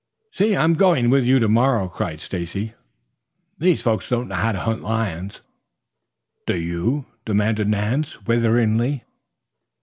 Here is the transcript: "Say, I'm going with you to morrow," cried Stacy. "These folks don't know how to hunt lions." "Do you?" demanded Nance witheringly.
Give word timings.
"Say, 0.31 0.57
I'm 0.57 0.73
going 0.73 1.11
with 1.11 1.25
you 1.25 1.37
to 1.37 1.47
morrow," 1.47 1.87
cried 1.87 2.19
Stacy. 2.19 2.73
"These 3.59 3.83
folks 3.83 4.09
don't 4.09 4.29
know 4.29 4.33
how 4.35 4.51
to 4.51 4.59
hunt 4.59 4.81
lions." 4.81 5.41
"Do 6.47 6.55
you?" 6.57 7.05
demanded 7.23 7.69
Nance 7.69 8.19
witheringly. 8.25 9.03